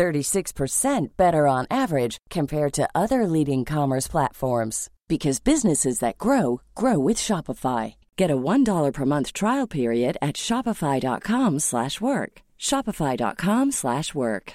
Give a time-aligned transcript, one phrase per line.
[0.00, 6.98] 36% better on average compared to other leading commerce platforms because businesses that grow grow
[6.98, 7.94] with Shopify.
[8.16, 12.32] Get a $1 per month trial period at shopify.com/work.
[12.68, 14.52] shopify.com/work.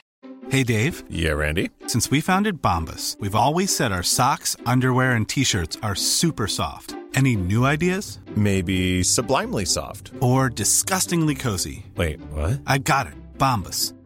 [0.53, 0.95] Hey Dave.
[1.09, 1.69] Yeah, Randy.
[1.87, 6.95] Since we founded Bombus, we've always said our socks, underwear and t-shirts are super soft.
[7.19, 8.19] Any new ideas?
[8.35, 11.85] Maybe sublimely soft or disgustingly cozy.
[11.95, 12.61] Wait, what?
[12.73, 13.13] I got it.
[13.37, 13.94] Bombus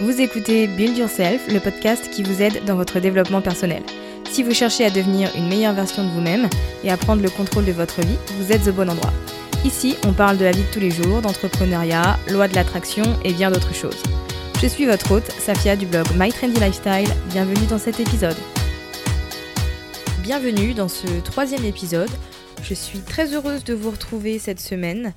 [0.00, 3.82] Vous écoutez Build Yourself, le podcast qui vous aide dans votre développement personnel.
[4.30, 6.48] Si vous cherchez à devenir une meilleure version de vous-même
[6.84, 9.12] et à prendre le contrôle de votre vie, vous êtes au bon endroit.
[9.64, 13.32] Ici, on parle de la vie de tous les jours, d'entrepreneuriat, loi de l'attraction et
[13.32, 14.00] bien d'autres choses.
[14.62, 17.12] Je suis votre hôte, Safia du blog My Trendy Lifestyle.
[17.30, 18.36] Bienvenue dans cet épisode.
[20.22, 22.10] Bienvenue dans ce troisième épisode.
[22.62, 25.12] Je suis très heureuse de vous retrouver cette semaine.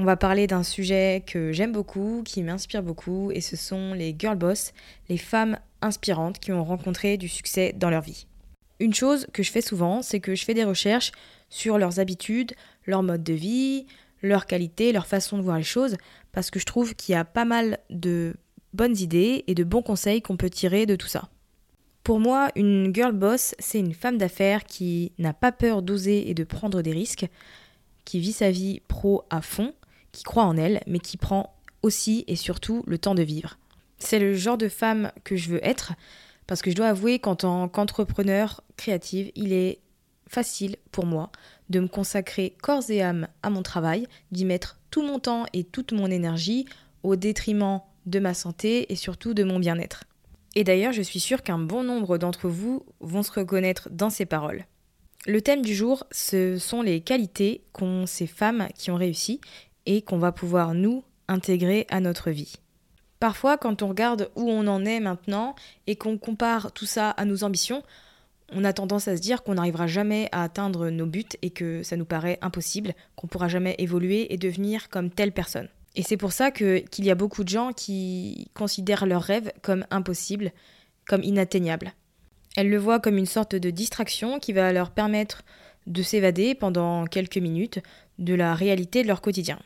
[0.00, 4.16] On va parler d'un sujet que j'aime beaucoup, qui m'inspire beaucoup, et ce sont les
[4.18, 4.72] girl boss,
[5.10, 8.26] les femmes inspirantes qui ont rencontré du succès dans leur vie.
[8.78, 11.12] Une chose que je fais souvent, c'est que je fais des recherches
[11.50, 12.54] sur leurs habitudes,
[12.86, 13.84] leur mode de vie,
[14.22, 15.98] leur qualité, leur façon de voir les choses,
[16.32, 18.36] parce que je trouve qu'il y a pas mal de
[18.72, 21.28] bonnes idées et de bons conseils qu'on peut tirer de tout ça.
[22.04, 26.32] Pour moi, une girl boss, c'est une femme d'affaires qui n'a pas peur d'oser et
[26.32, 27.26] de prendre des risques,
[28.06, 29.74] qui vit sa vie pro à fond,
[30.12, 33.58] qui croit en elle, mais qui prend aussi et surtout le temps de vivre.
[33.98, 35.92] C'est le genre de femme que je veux être,
[36.46, 39.80] parce que je dois avouer qu'en tant qu'entrepreneur créative, il est
[40.26, 41.30] facile pour moi
[41.68, 45.64] de me consacrer corps et âme à mon travail, d'y mettre tout mon temps et
[45.64, 46.66] toute mon énergie
[47.02, 50.04] au détriment de ma santé et surtout de mon bien-être.
[50.56, 54.26] Et d'ailleurs, je suis sûre qu'un bon nombre d'entre vous vont se reconnaître dans ces
[54.26, 54.66] paroles.
[55.26, 59.40] Le thème du jour, ce sont les qualités qu'ont ces femmes qui ont réussi
[59.90, 62.54] et qu'on va pouvoir nous intégrer à notre vie.
[63.18, 65.56] Parfois, quand on regarde où on en est maintenant
[65.88, 67.82] et qu'on compare tout ça à nos ambitions,
[68.52, 71.82] on a tendance à se dire qu'on n'arrivera jamais à atteindre nos buts et que
[71.82, 75.68] ça nous paraît impossible, qu'on pourra jamais évoluer et devenir comme telle personne.
[75.96, 79.84] Et c'est pour ça qu'il y a beaucoup de gens qui considèrent leurs rêves comme
[79.90, 80.52] impossibles,
[81.04, 81.94] comme inatteignables.
[82.56, 85.42] Elles le voient comme une sorte de distraction qui va leur permettre
[85.88, 87.80] de s'évader pendant quelques minutes
[88.20, 89.58] de la réalité de leur quotidien.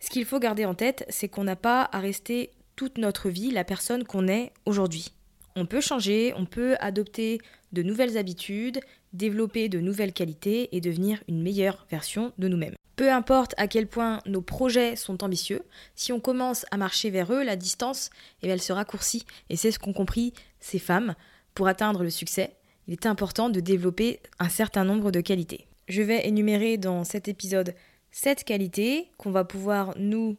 [0.00, 3.50] Ce qu'il faut garder en tête, c'est qu'on n'a pas à rester toute notre vie
[3.50, 5.12] la personne qu'on est aujourd'hui.
[5.56, 7.38] On peut changer, on peut adopter
[7.72, 8.80] de nouvelles habitudes,
[9.12, 12.74] développer de nouvelles qualités et devenir une meilleure version de nous-mêmes.
[12.96, 15.62] Peu importe à quel point nos projets sont ambitieux,
[15.96, 18.10] si on commence à marcher vers eux, la distance,
[18.42, 19.24] eh elle se raccourcit.
[19.48, 21.14] Et c'est ce qu'ont compris ces femmes.
[21.54, 22.56] Pour atteindre le succès,
[22.86, 25.66] il est important de développer un certain nombre de qualités.
[25.88, 27.74] Je vais énumérer dans cet épisode
[28.10, 30.36] cette qualité qu'on va pouvoir nous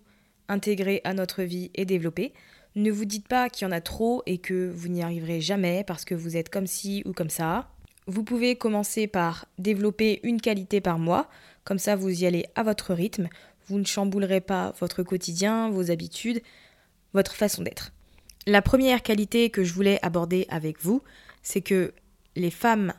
[0.48, 2.34] intégrer à notre vie et développer.
[2.76, 5.84] Ne vous dites pas qu'il y en a trop et que vous n'y arriverez jamais
[5.86, 7.69] parce que vous êtes comme ci ou comme ça.
[8.07, 11.30] Vous pouvez commencer par développer une qualité par mois,
[11.63, 13.30] comme ça vous y allez à votre rythme,
[13.68, 16.42] vous ne chamboulerez pas votre quotidien, vos habitudes,
[17.13, 17.94] votre façon d'être.
[18.48, 21.04] La première qualité que je voulais aborder avec vous,
[21.44, 21.94] c'est que
[22.36, 22.94] les femmes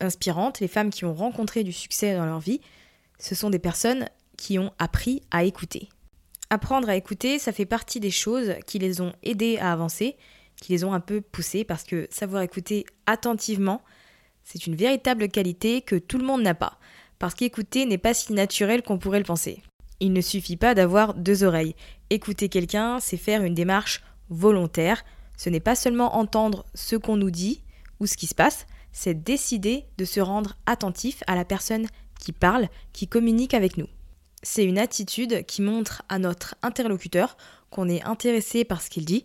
[0.00, 2.60] inspirantes, les femmes qui ont rencontré du succès dans leur vie,
[3.18, 5.88] ce sont des personnes qui ont appris à écouter.
[6.50, 10.16] Apprendre à écouter, ça fait partie des choses qui les ont aidées à avancer,
[10.60, 13.82] qui les ont un peu poussées, parce que savoir écouter attentivement,
[14.44, 16.78] c'est une véritable qualité que tout le monde n'a pas,
[17.18, 19.62] parce qu'écouter n'est pas si naturel qu'on pourrait le penser.
[20.00, 21.74] Il ne suffit pas d'avoir deux oreilles.
[22.10, 25.04] Écouter quelqu'un, c'est faire une démarche volontaire.
[25.36, 27.62] Ce n'est pas seulement entendre ce qu'on nous dit
[28.00, 31.86] ou ce qui se passe, c'est décider de se rendre attentif à la personne
[32.20, 33.88] qui parle, qui communique avec nous.
[34.46, 37.38] C'est une attitude qui montre à notre interlocuteur
[37.70, 39.24] qu'on est intéressé par ce qu'il dit.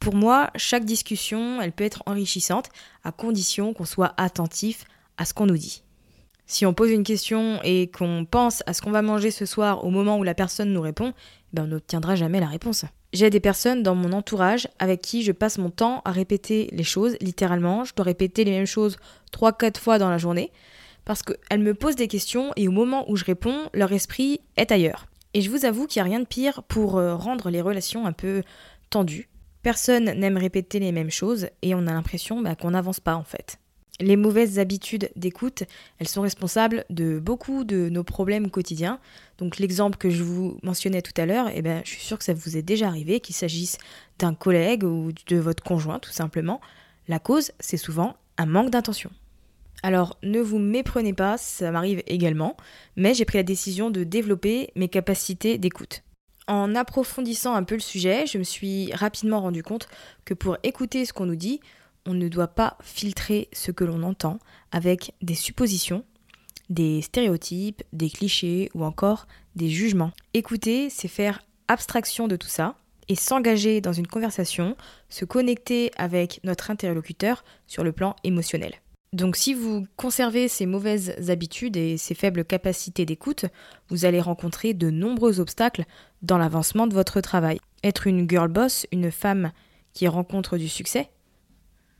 [0.00, 2.70] Pour moi, chaque discussion, elle peut être enrichissante
[3.04, 4.86] à condition qu'on soit attentif
[5.18, 5.82] à ce qu'on nous dit.
[6.46, 9.84] Si on pose une question et qu'on pense à ce qu'on va manger ce soir
[9.84, 11.12] au moment où la personne nous répond,
[11.52, 12.86] ben on n'obtiendra jamais la réponse.
[13.12, 16.84] J'ai des personnes dans mon entourage avec qui je passe mon temps à répéter les
[16.84, 17.84] choses, littéralement.
[17.84, 18.96] Je dois répéter les mêmes choses
[19.32, 20.52] 3-4 fois dans la journée
[21.04, 24.72] parce qu'elles me posent des questions et au moment où je réponds, leur esprit est
[24.72, 25.06] ailleurs.
[25.34, 28.06] Et je vous avoue qu'il n'y a rien de pire pour euh, rendre les relations
[28.06, 28.42] un peu
[28.90, 29.28] tendues.
[29.62, 33.24] Personne n'aime répéter les mêmes choses et on a l'impression bah, qu'on n'avance pas en
[33.24, 33.58] fait.
[34.00, 35.62] Les mauvaises habitudes d'écoute,
[35.98, 38.98] elles sont responsables de beaucoup de nos problèmes quotidiens.
[39.38, 42.24] Donc l'exemple que je vous mentionnais tout à l'heure, eh ben, je suis sûre que
[42.24, 43.78] ça vous est déjà arrivé, qu'il s'agisse
[44.18, 46.60] d'un collègue ou de votre conjoint tout simplement.
[47.06, 49.10] La cause, c'est souvent un manque d'intention.
[49.82, 52.56] Alors ne vous méprenez pas, ça m'arrive également,
[52.96, 56.02] mais j'ai pris la décision de développer mes capacités d'écoute.
[56.46, 59.88] En approfondissant un peu le sujet, je me suis rapidement rendu compte
[60.24, 61.60] que pour écouter ce qu'on nous dit,
[62.06, 64.38] on ne doit pas filtrer ce que l'on entend
[64.70, 66.04] avec des suppositions,
[66.68, 70.12] des stéréotypes, des clichés ou encore des jugements.
[70.34, 72.76] Écouter, c'est faire abstraction de tout ça
[73.08, 74.76] et s'engager dans une conversation,
[75.08, 78.74] se connecter avec notre interlocuteur sur le plan émotionnel.
[79.14, 83.44] Donc si vous conservez ces mauvaises habitudes et ces faibles capacités d'écoute,
[83.88, 85.84] vous allez rencontrer de nombreux obstacles
[86.22, 87.60] dans l'avancement de votre travail.
[87.84, 89.52] Être une girl boss, une femme
[89.92, 91.10] qui rencontre du succès,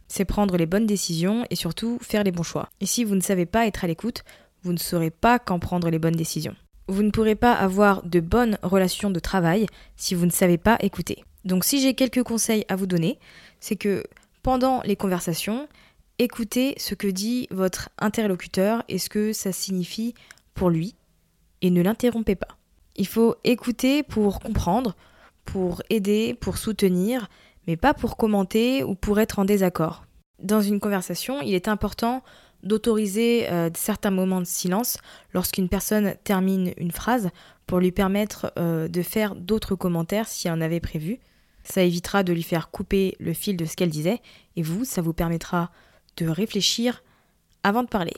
[0.08, 2.68] c'est prendre les bonnes décisions et surtout faire les bons choix.
[2.80, 4.24] Et si vous ne savez pas être à l'écoute,
[4.64, 6.56] vous ne saurez pas quand prendre les bonnes décisions.
[6.88, 10.78] Vous ne pourrez pas avoir de bonnes relations de travail si vous ne savez pas
[10.80, 11.22] écouter.
[11.44, 13.20] Donc si j'ai quelques conseils à vous donner,
[13.60, 14.02] c'est que
[14.42, 15.68] pendant les conversations,
[16.18, 20.14] écoutez ce que dit votre interlocuteur et ce que ça signifie
[20.54, 20.94] pour lui
[21.62, 22.56] et ne l'interrompez pas.
[22.96, 24.94] Il faut écouter pour comprendre,
[25.44, 27.28] pour aider, pour soutenir,
[27.66, 30.04] mais pas pour commenter ou pour être en désaccord.
[30.40, 32.22] Dans une conversation, il est important
[32.62, 34.98] d'autoriser euh, certains moments de silence
[35.32, 37.30] lorsqu'une personne termine une phrase
[37.66, 41.18] pour lui permettre euh, de faire d'autres commentaires si elle en avait prévu.
[41.62, 44.20] Ça évitera de lui faire couper le fil de ce qu'elle disait
[44.56, 45.70] et vous, ça vous permettra
[46.16, 47.02] de réfléchir
[47.62, 48.14] avant de parler.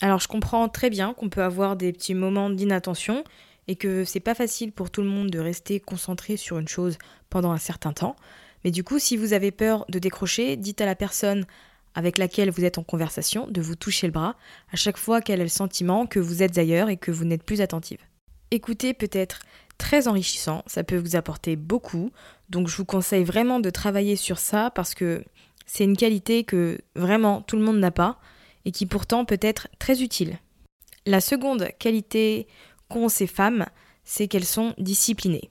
[0.00, 3.24] Alors je comprends très bien qu'on peut avoir des petits moments d'inattention
[3.68, 6.98] et que c'est pas facile pour tout le monde de rester concentré sur une chose
[7.28, 8.16] pendant un certain temps.
[8.64, 11.46] Mais du coup, si vous avez peur de décrocher, dites à la personne
[11.94, 14.36] avec laquelle vous êtes en conversation de vous toucher le bras
[14.72, 17.42] à chaque fois qu'elle a le sentiment que vous êtes ailleurs et que vous n'êtes
[17.42, 18.00] plus attentive.
[18.50, 19.40] Écouter peut être
[19.78, 22.10] très enrichissant, ça peut vous apporter beaucoup,
[22.48, 25.24] donc je vous conseille vraiment de travailler sur ça parce que
[25.72, 28.18] c'est une qualité que vraiment tout le monde n'a pas
[28.64, 30.40] et qui pourtant peut être très utile.
[31.06, 32.48] La seconde qualité
[32.88, 33.66] qu'ont ces femmes,
[34.02, 35.48] c'est qu'elles sont disciplinées.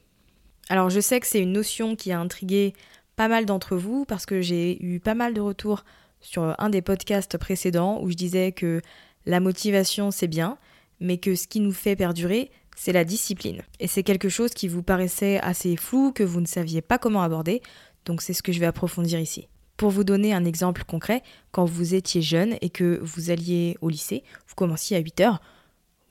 [0.68, 2.74] Alors je sais que c'est une notion qui a intrigué
[3.16, 5.86] pas mal d'entre vous parce que j'ai eu pas mal de retours
[6.19, 8.81] sur un des podcasts précédents où je disais que
[9.25, 10.57] la motivation c'est bien,
[11.00, 13.62] mais que ce qui nous fait perdurer, c'est la discipline.
[13.80, 17.22] Et c'est quelque chose qui vous paraissait assez flou, que vous ne saviez pas comment
[17.22, 17.62] aborder,
[18.04, 19.48] donc c'est ce que je vais approfondir ici.
[19.80, 23.88] Pour vous donner un exemple concret, quand vous étiez jeune et que vous alliez au
[23.88, 25.42] lycée, vous commenciez à 8 heures,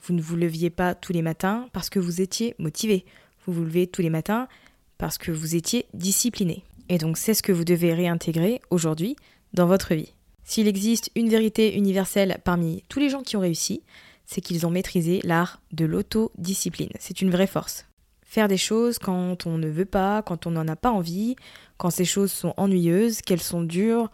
[0.01, 3.05] vous ne vous leviez pas tous les matins parce que vous étiez motivé.
[3.45, 4.49] Vous vous levez tous les matins
[4.97, 6.65] parce que vous étiez discipliné.
[6.89, 9.17] Et donc c'est ce que vous devez réintégrer aujourd'hui
[9.53, 10.15] dans votre vie.
[10.45, 13.83] S'il existe une vérité universelle parmi tous les gens qui ont réussi,
[14.25, 16.93] c'est qu'ils ont maîtrisé l'art de l'autodiscipline.
[16.99, 17.85] C'est une vraie force.
[18.23, 21.37] Faire des choses quand on ne veut pas, quand on n'en a pas envie,
[21.79, 24.11] quand ces choses sont ennuyeuses, qu'elles sont dures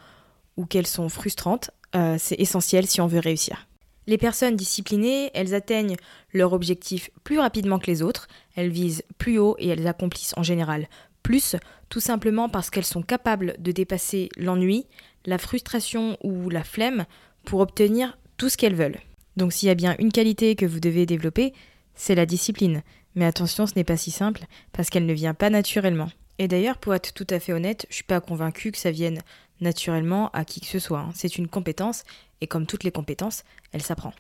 [0.57, 3.67] ou qu'elles sont frustrantes, euh, c'est essentiel si on veut réussir.
[4.07, 5.97] Les personnes disciplinées, elles atteignent
[6.33, 10.43] leur objectif plus rapidement que les autres, elles visent plus haut et elles accomplissent en
[10.43, 10.89] général
[11.25, 11.57] plus,
[11.89, 14.87] tout simplement parce qu'elles sont capables de dépasser l'ennui,
[15.27, 17.07] la frustration ou la flemme
[17.45, 19.01] pour obtenir tout ce qu'elles veulent.
[19.37, 21.53] Donc s'il y a bien une qualité que vous devez développer,
[21.97, 22.83] c'est la discipline.
[23.17, 26.11] Mais attention, ce n'est pas si simple parce qu'elle ne vient pas naturellement.
[26.39, 29.21] Et d'ailleurs, pour être tout à fait honnête, je suis pas convaincue que ça vienne
[29.61, 31.01] naturellement à qui que ce soit.
[31.01, 31.13] Hein.
[31.15, 32.05] C'est une compétence
[32.41, 34.13] et comme toutes les compétences, elle s'apprend.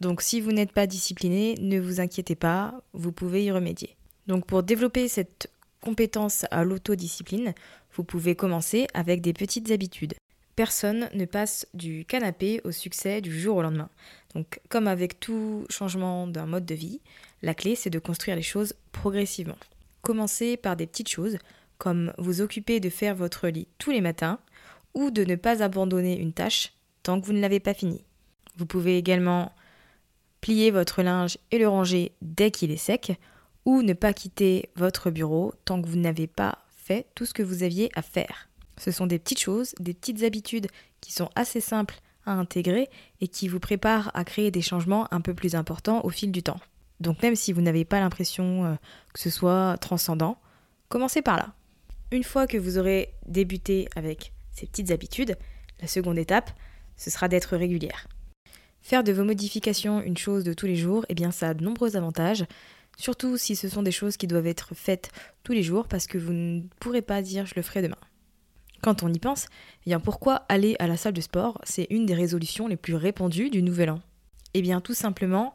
[0.00, 3.96] Donc si vous n'êtes pas discipliné, ne vous inquiétez pas, vous pouvez y remédier.
[4.26, 5.50] Donc pour développer cette
[5.82, 7.54] compétence à l'autodiscipline,
[7.94, 10.14] vous pouvez commencer avec des petites habitudes.
[10.56, 13.90] Personne ne passe du canapé au succès du jour au lendemain.
[14.34, 17.00] Donc comme avec tout changement d'un mode de vie,
[17.42, 19.56] la clé c'est de construire les choses progressivement.
[20.10, 21.38] Commencez par des petites choses,
[21.78, 24.40] comme vous occuper de faire votre lit tous les matins
[24.92, 26.72] ou de ne pas abandonner une tâche
[27.04, 28.02] tant que vous ne l'avez pas fini.
[28.56, 29.52] Vous pouvez également
[30.40, 33.20] plier votre linge et le ranger dès qu'il est sec
[33.64, 37.44] ou ne pas quitter votre bureau tant que vous n'avez pas fait tout ce que
[37.44, 38.48] vous aviez à faire.
[38.78, 40.66] Ce sont des petites choses, des petites habitudes
[41.00, 42.88] qui sont assez simples à intégrer
[43.20, 46.42] et qui vous préparent à créer des changements un peu plus importants au fil du
[46.42, 46.58] temps.
[47.00, 48.74] Donc même si vous n'avez pas l'impression euh,
[49.12, 50.38] que ce soit transcendant,
[50.88, 51.54] commencez par là.
[52.12, 55.36] Une fois que vous aurez débuté avec ces petites habitudes,
[55.80, 56.50] la seconde étape,
[56.96, 58.08] ce sera d'être régulière.
[58.82, 61.64] Faire de vos modifications une chose de tous les jours, eh bien ça a de
[61.64, 62.44] nombreux avantages,
[62.96, 65.10] surtout si ce sont des choses qui doivent être faites
[65.42, 67.96] tous les jours parce que vous ne pourrez pas dire je le ferai demain.
[68.82, 69.46] Quand on y pense,
[69.86, 71.60] eh bien pourquoi aller à la salle de sport?
[71.64, 74.00] C'est une des résolutions les plus répandues du nouvel an.
[74.54, 75.52] Eh bien tout simplement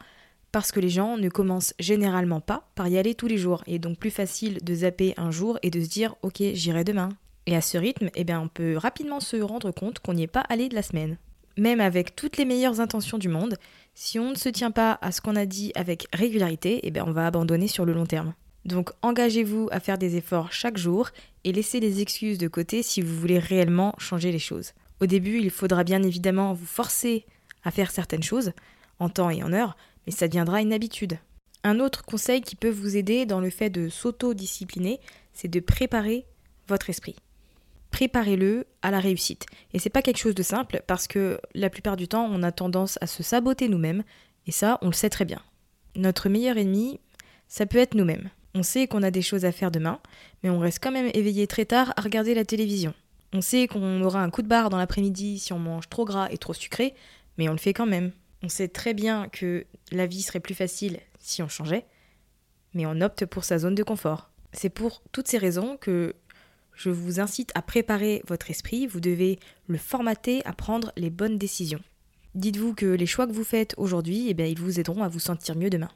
[0.56, 3.78] parce que les gens ne commencent généralement pas par y aller tous les jours, et
[3.78, 7.10] donc plus facile de zapper un jour et de se dire ok j'irai demain.
[7.46, 10.28] Et à ce rythme, eh bien on peut rapidement se rendre compte qu'on n'y est
[10.28, 11.18] pas allé de la semaine.
[11.58, 13.58] Même avec toutes les meilleures intentions du monde,
[13.96, 17.04] si on ne se tient pas à ce qu'on a dit avec régularité, eh bien
[17.06, 18.34] on va abandonner sur le long terme.
[18.64, 21.10] Donc engagez-vous à faire des efforts chaque jour
[21.44, 24.72] et laissez les excuses de côté si vous voulez réellement changer les choses.
[25.02, 27.26] Au début, il faudra bien évidemment vous forcer
[27.66, 28.54] à faire certaines choses,
[29.00, 31.18] en temps et en heure, mais ça deviendra une habitude.
[31.64, 35.00] Un autre conseil qui peut vous aider dans le fait de s'auto-discipliner,
[35.34, 36.26] c'est de préparer
[36.68, 37.16] votre esprit.
[37.92, 39.46] Préparez-le à la réussite.
[39.74, 42.52] Et c'est pas quelque chose de simple parce que la plupart du temps, on a
[42.52, 44.04] tendance à se saboter nous-mêmes,
[44.48, 45.42] et ça, on le sait très bien.
[45.96, 47.00] Notre meilleur ennemi,
[47.48, 48.30] ça peut être nous-mêmes.
[48.54, 50.00] On sait qu'on a des choses à faire demain,
[50.44, 52.94] mais on reste quand même éveillé très tard à regarder la télévision.
[53.34, 56.30] On sait qu'on aura un coup de barre dans l'après-midi si on mange trop gras
[56.32, 56.94] et trop sucré,
[57.38, 58.12] mais on le fait quand même.
[58.44, 61.86] On sait très bien que la vie serait plus facile si on changeait,
[62.74, 64.30] mais on opte pour sa zone de confort.
[64.54, 66.16] C'est pour toutes ces raisons que
[66.74, 71.38] je vous incite à préparer votre esprit, vous devez le formater à prendre les bonnes
[71.38, 71.82] décisions.
[72.36, 75.56] Dites-vous que les choix que vous faites aujourd'hui, eh ils vous aideront à vous sentir
[75.56, 75.90] mieux demain.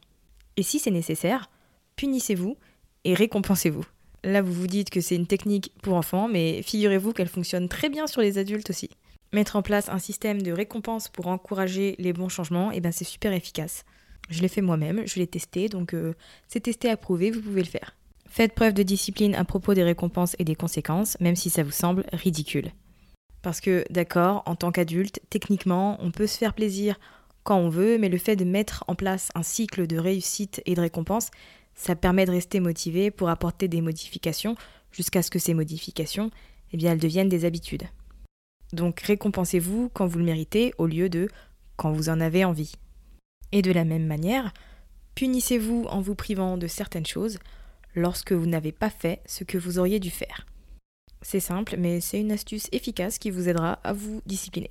[0.55, 1.49] Et si c'est nécessaire,
[1.97, 2.57] punissez-vous
[3.03, 3.85] et récompensez-vous.
[4.23, 7.89] Là, vous vous dites que c'est une technique pour enfants, mais figurez-vous qu'elle fonctionne très
[7.89, 8.89] bien sur les adultes aussi.
[9.31, 12.91] Mettre en place un système de récompense pour encourager les bons changements, et eh ben
[12.91, 13.85] c'est super efficace.
[14.29, 16.15] Je l'ai fait moi-même, je l'ai testé, donc euh,
[16.47, 17.95] c'est testé, approuvé, vous pouvez le faire.
[18.27, 21.71] Faites preuve de discipline à propos des récompenses et des conséquences, même si ça vous
[21.71, 22.71] semble ridicule.
[23.41, 26.99] Parce que, d'accord, en tant qu'adulte, techniquement, on peut se faire plaisir
[27.43, 30.75] quand on veut, mais le fait de mettre en place un cycle de réussite et
[30.75, 31.31] de récompense,
[31.73, 34.55] ça permet de rester motivé pour apporter des modifications
[34.91, 36.29] jusqu'à ce que ces modifications,
[36.73, 37.83] eh bien, elles deviennent des habitudes.
[38.73, 41.27] Donc récompensez-vous quand vous le méritez au lieu de
[41.75, 42.73] quand vous en avez envie.
[43.51, 44.53] Et de la même manière,
[45.15, 47.39] punissez-vous en vous privant de certaines choses
[47.95, 50.45] lorsque vous n'avez pas fait ce que vous auriez dû faire.
[51.21, 54.69] C'est simple, mais c'est une astuce efficace qui vous aidera à vous discipliner.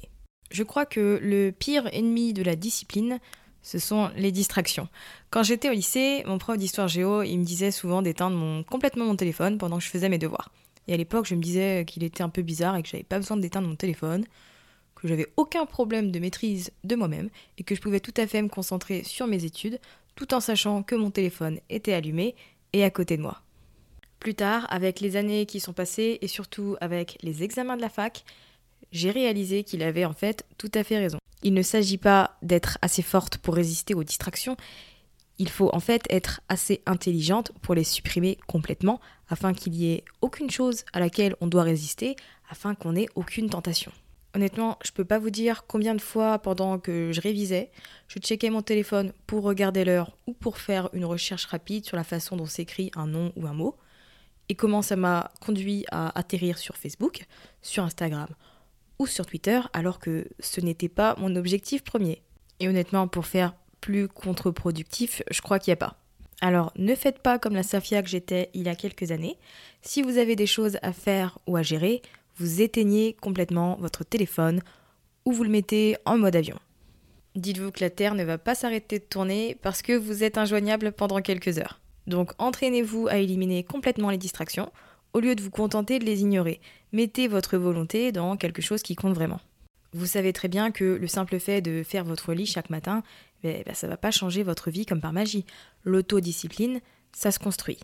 [0.50, 3.18] Je crois que le pire ennemi de la discipline,
[3.62, 4.88] ce sont les distractions.
[5.30, 9.16] Quand j'étais au lycée, mon prof d'histoire géo, il me disait souvent d'éteindre complètement mon
[9.16, 10.50] téléphone pendant que je faisais mes devoirs.
[10.88, 13.18] Et à l'époque, je me disais qu'il était un peu bizarre et que j'avais pas
[13.18, 14.24] besoin d'éteindre mon téléphone,
[14.96, 18.42] que j'avais aucun problème de maîtrise de moi-même et que je pouvais tout à fait
[18.42, 19.78] me concentrer sur mes études
[20.16, 22.34] tout en sachant que mon téléphone était allumé
[22.72, 23.42] et à côté de moi.
[24.18, 27.88] Plus tard, avec les années qui sont passées et surtout avec les examens de la
[27.88, 28.24] fac,
[28.90, 31.18] j'ai réalisé qu'il avait en fait tout à fait raison.
[31.44, 34.56] Il ne s'agit pas d'être assez forte pour résister aux distractions,
[35.38, 40.04] il faut en fait être assez intelligente pour les supprimer complètement afin qu'il n'y ait
[40.20, 42.16] aucune chose à laquelle on doit résister,
[42.50, 43.92] afin qu'on n'ait aucune tentation.
[44.34, 47.70] Honnêtement, je peux pas vous dire combien de fois pendant que je révisais,
[48.08, 52.04] je checkais mon téléphone pour regarder l'heure ou pour faire une recherche rapide sur la
[52.04, 53.76] façon dont s'écrit un nom ou un mot,
[54.48, 57.26] et comment ça m'a conduit à atterrir sur Facebook,
[57.62, 58.28] sur Instagram
[58.98, 62.22] ou sur Twitter alors que ce n'était pas mon objectif premier.
[62.60, 65.96] Et honnêtement, pour faire plus contre-productif, je crois qu'il n'y a pas.
[66.40, 69.36] Alors ne faites pas comme la Safia que j'étais il y a quelques années.
[69.82, 72.02] Si vous avez des choses à faire ou à gérer,
[72.36, 74.62] vous éteignez complètement votre téléphone
[75.24, 76.58] ou vous le mettez en mode avion.
[77.34, 80.92] Dites-vous que la Terre ne va pas s'arrêter de tourner parce que vous êtes injoignable
[80.92, 81.80] pendant quelques heures.
[82.06, 84.72] Donc entraînez-vous à éliminer complètement les distractions
[85.12, 86.60] au lieu de vous contenter de les ignorer.
[86.92, 89.40] Mettez votre volonté dans quelque chose qui compte vraiment.
[89.92, 93.02] Vous savez très bien que le simple fait de faire votre lit chaque matin,
[93.42, 95.44] ben, ben, ça ne va pas changer votre vie comme par magie.
[95.84, 96.80] L'autodiscipline,
[97.12, 97.78] ça se construit.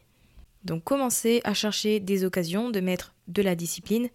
[0.64, 4.08] Donc commencez à chercher des occasions de mettre de la discipline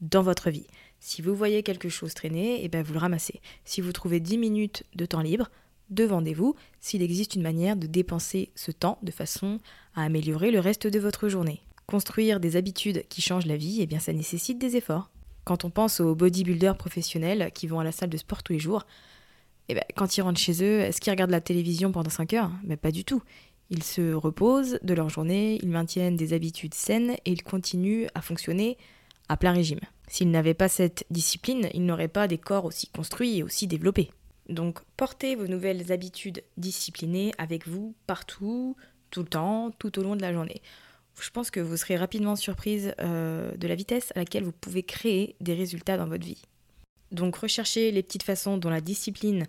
[0.00, 0.66] dans votre vie.
[1.00, 3.40] Si vous voyez quelque chose traîner, et eh ben vous le ramassez.
[3.64, 5.50] Si vous trouvez 10 minutes de temps libre,
[5.90, 9.60] demandez-vous s'il existe une manière de dépenser ce temps de façon
[9.94, 11.60] à améliorer le reste de votre journée.
[11.86, 15.11] Construire des habitudes qui changent la vie, eh bien ça nécessite des efforts.
[15.44, 18.58] Quand on pense aux bodybuilders professionnels qui vont à la salle de sport tous les
[18.58, 18.86] jours,
[19.68, 22.50] eh ben, quand ils rentrent chez eux, est-ce qu'ils regardent la télévision pendant 5 heures?
[22.64, 23.22] Mais pas du tout.
[23.70, 28.20] Ils se reposent de leur journée, ils maintiennent des habitudes saines et ils continuent à
[28.20, 28.76] fonctionner
[29.28, 29.80] à plein régime.
[30.08, 34.10] S'ils n'avaient pas cette discipline, ils n'auraient pas des corps aussi construits et aussi développés.
[34.48, 38.76] Donc portez vos nouvelles habitudes disciplinées avec vous partout,
[39.10, 40.60] tout le temps, tout au long de la journée.
[41.20, 44.82] Je pense que vous serez rapidement surprise euh, de la vitesse à laquelle vous pouvez
[44.82, 46.42] créer des résultats dans votre vie.
[47.10, 49.46] Donc recherchez les petites façons dont la discipline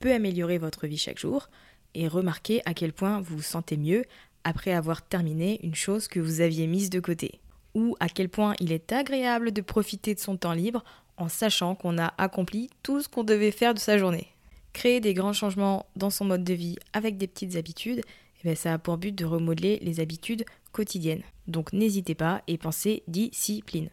[0.00, 1.48] peut améliorer votre vie chaque jour
[1.94, 4.04] et remarquez à quel point vous vous sentez mieux
[4.42, 7.40] après avoir terminé une chose que vous aviez mise de côté.
[7.74, 10.84] Ou à quel point il est agréable de profiter de son temps libre
[11.16, 14.28] en sachant qu'on a accompli tout ce qu'on devait faire de sa journée.
[14.72, 18.00] Créer des grands changements dans son mode de vie avec des petites habitudes,
[18.40, 20.44] eh bien, ça a pour but de remodeler les habitudes
[21.46, 23.90] Donc n'hésitez pas et pensez discipline.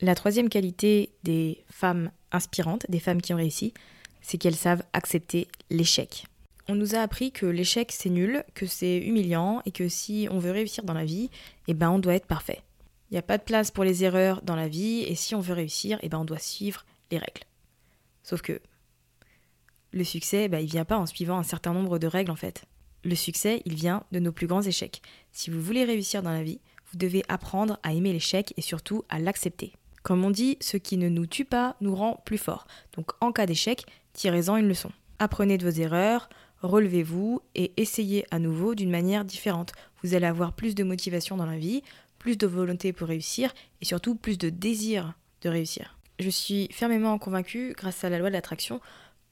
[0.00, 3.74] La troisième qualité des femmes inspirantes, des femmes qui ont réussi,
[4.22, 6.24] c'est qu'elles savent accepter l'échec.
[6.68, 10.38] On nous a appris que l'échec c'est nul, que c'est humiliant et que si on
[10.38, 11.30] veut réussir dans la vie,
[11.68, 12.62] eh ben on doit être parfait.
[13.10, 15.40] Il n'y a pas de place pour les erreurs dans la vie et si on
[15.40, 17.42] veut réussir, eh ben on doit suivre les règles.
[18.22, 18.60] Sauf que
[19.92, 22.64] le succès, bah, il vient pas en suivant un certain nombre de règles en fait.
[23.02, 25.02] Le succès, il vient de nos plus grands échecs.
[25.32, 26.60] Si vous voulez réussir dans la vie,
[26.90, 29.72] vous devez apprendre à aimer l'échec et surtout à l'accepter.
[30.02, 32.66] Comme on dit, ce qui ne nous tue pas nous rend plus forts.
[32.96, 34.90] Donc en cas d'échec, tirez-en une leçon.
[35.18, 36.28] Apprenez de vos erreurs,
[36.62, 39.72] relevez-vous et essayez à nouveau d'une manière différente.
[40.02, 41.82] Vous allez avoir plus de motivation dans la vie,
[42.18, 45.98] plus de volonté pour réussir et surtout plus de désir de réussir.
[46.18, 48.80] Je suis fermement convaincue, grâce à la loi de l'attraction,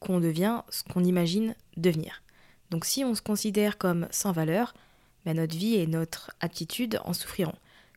[0.01, 2.23] qu'on devient ce qu'on imagine devenir.
[2.71, 4.75] Donc si on se considère comme sans valeur,
[5.35, 7.55] notre vie et notre attitude en souffriront.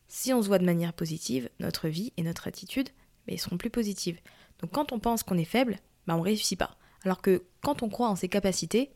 [0.08, 2.90] Si on se voit de manière positive, notre vie et notre attitude
[3.38, 4.20] seront plus positives.
[4.60, 6.78] Donc quand on pense qu'on est faible, ben, on réussit pas.
[7.04, 8.92] Alors que quand on croit en ses capacités,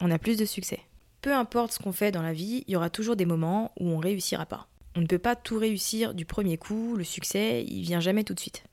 [0.00, 0.80] on a plus de succès.
[1.22, 3.88] Peu importe ce qu'on fait dans la vie, il y aura toujours des moments où
[3.88, 4.68] on réussira pas.
[4.94, 8.34] On ne peut pas tout réussir du premier coup, le succès, il vient jamais tout
[8.34, 8.64] de suite.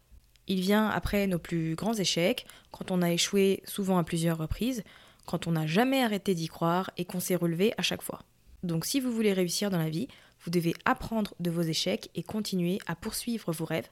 [0.48, 4.84] Il vient après nos plus grands échecs, quand on a échoué souvent à plusieurs reprises,
[5.26, 8.22] quand on n'a jamais arrêté d'y croire et qu'on s'est relevé à chaque fois.
[8.66, 10.08] Donc si vous voulez réussir dans la vie,
[10.44, 13.90] vous devez apprendre de vos échecs et continuer à poursuivre vos rêves,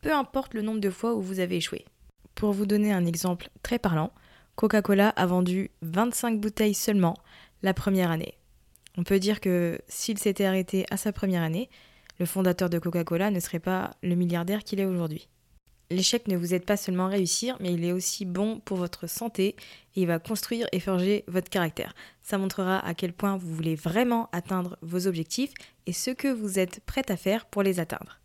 [0.00, 1.84] peu importe le nombre de fois où vous avez échoué.
[2.34, 4.12] Pour vous donner un exemple très parlant,
[4.56, 7.16] Coca-Cola a vendu 25 bouteilles seulement
[7.62, 8.34] la première année.
[8.96, 11.70] On peut dire que s'il s'était arrêté à sa première année,
[12.18, 15.28] le fondateur de Coca-Cola ne serait pas le milliardaire qu'il est aujourd'hui.
[15.90, 19.06] L'échec ne vous aide pas seulement à réussir, mais il est aussi bon pour votre
[19.06, 19.56] santé
[19.94, 21.94] et il va construire et forger votre caractère.
[22.22, 25.52] Ça montrera à quel point vous voulez vraiment atteindre vos objectifs
[25.86, 28.20] et ce que vous êtes prête à faire pour les atteindre.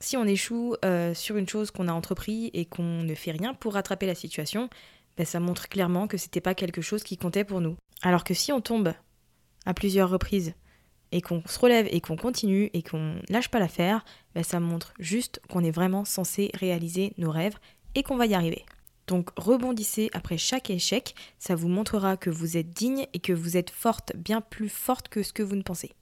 [0.00, 3.54] Si on échoue euh, sur une chose qu'on a entrepris et qu'on ne fait rien
[3.54, 4.68] pour rattraper la situation,
[5.16, 7.76] ben ça montre clairement que c'était pas quelque chose qui comptait pour nous.
[8.02, 8.92] Alors que si on tombe
[9.66, 10.54] à plusieurs reprises
[11.12, 14.92] et qu'on se relève et qu'on continue et qu'on lâche pas l'affaire, ben ça montre
[14.98, 17.58] juste qu'on est vraiment censé réaliser nos rêves
[17.94, 18.64] et qu'on va y arriver.
[19.06, 23.56] Donc rebondissez après chaque échec, ça vous montrera que vous êtes digne et que vous
[23.56, 25.92] êtes forte, bien plus forte que ce que vous ne pensez.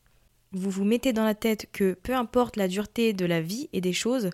[0.52, 3.80] Vous vous mettez dans la tête que peu importe la dureté de la vie et
[3.80, 4.30] des choses,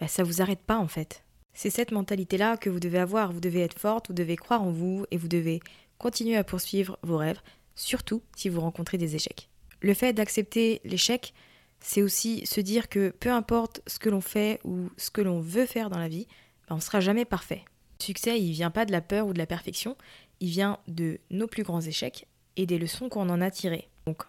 [0.00, 1.22] ben ça vous arrête pas en fait.
[1.54, 4.70] C'est cette mentalité-là que vous devez avoir, vous devez être forte, vous devez croire en
[4.70, 5.60] vous et vous devez
[5.98, 7.40] continuer à poursuivre vos rêves,
[7.74, 9.47] surtout si vous rencontrez des échecs.
[9.80, 11.34] Le fait d'accepter l'échec,
[11.80, 15.40] c'est aussi se dire que peu importe ce que l'on fait ou ce que l'on
[15.40, 16.26] veut faire dans la vie,
[16.68, 17.64] ben, on ne sera jamais parfait.
[18.00, 19.96] Le succès, il vient pas de la peur ou de la perfection,
[20.40, 23.88] il vient de nos plus grands échecs et des leçons qu'on en a tirées.
[24.06, 24.22] Donc,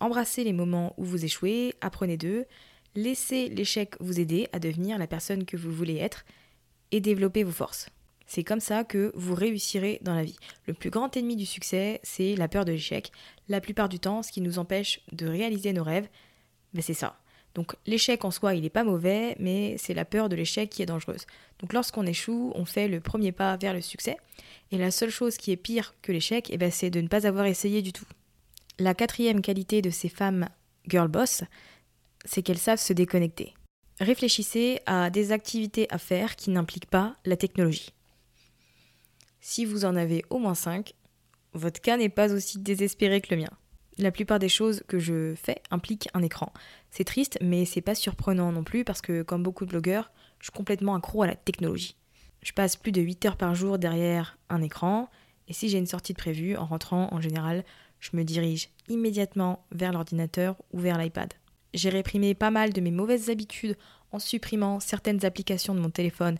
[0.00, 2.46] embrassez les moments où vous échouez, apprenez d'eux,
[2.94, 6.24] laissez l'échec vous aider à devenir la personne que vous voulez être
[6.90, 7.88] et développez vos forces.
[8.34, 10.38] C'est comme ça que vous réussirez dans la vie.
[10.66, 13.12] Le plus grand ennemi du succès, c'est la peur de l'échec.
[13.50, 16.08] La plupart du temps, ce qui nous empêche de réaliser nos rêves,
[16.72, 17.20] ben c'est ça.
[17.54, 20.80] Donc l'échec en soi, il n'est pas mauvais, mais c'est la peur de l'échec qui
[20.80, 21.26] est dangereuse.
[21.58, 24.16] Donc lorsqu'on échoue, on fait le premier pas vers le succès.
[24.70, 27.26] Et la seule chose qui est pire que l'échec, eh ben, c'est de ne pas
[27.26, 28.06] avoir essayé du tout.
[28.78, 30.48] La quatrième qualité de ces femmes
[30.88, 31.44] girl boss,
[32.24, 33.52] c'est qu'elles savent se déconnecter.
[34.00, 37.92] Réfléchissez à des activités à faire qui n'impliquent pas la technologie.
[39.44, 40.94] Si vous en avez au moins 5,
[41.52, 43.50] votre cas n'est pas aussi désespéré que le mien.
[43.98, 46.52] La plupart des choses que je fais impliquent un écran.
[46.92, 50.44] C'est triste, mais c'est pas surprenant non plus parce que, comme beaucoup de blogueurs, je
[50.44, 51.96] suis complètement accro à la technologie.
[52.42, 55.10] Je passe plus de 8 heures par jour derrière un écran,
[55.48, 57.64] et si j'ai une sortie de prévue, en rentrant, en général,
[57.98, 61.34] je me dirige immédiatement vers l'ordinateur ou vers l'iPad.
[61.74, 63.76] j'ai réprimé pas mal de mes mauvaises habitudes
[64.12, 66.38] en supprimant certaines applications de mon téléphone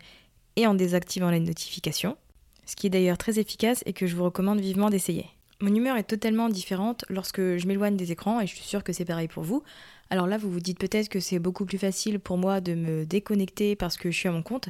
[0.54, 2.16] et en désactivant les notifications,
[2.66, 5.26] ce qui est d'ailleurs très efficace et que je vous recommande vivement d'essayer.
[5.60, 8.92] Mon humeur est totalement différente lorsque je m'éloigne des écrans et je suis sûre que
[8.92, 9.62] c'est pareil pour vous.
[10.10, 13.06] Alors là, vous vous dites peut-être que c'est beaucoup plus facile pour moi de me
[13.06, 14.68] déconnecter parce que je suis à mon compte,